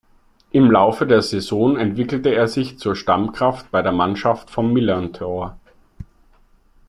Im 0.49 0.71
Laufe 0.71 1.05
der 1.05 1.21
Saison 1.21 1.77
entwickelte 1.77 2.29
er 2.33 2.47
sich 2.47 2.79
zur 2.79 2.95
Stammkraft 2.95 3.69
bei 3.69 3.83
der 3.83 3.91
Mannschaft 3.91 4.49
vom 4.49 4.73
Millerntor. 4.73 5.59